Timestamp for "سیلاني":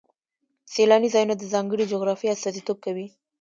0.73-1.09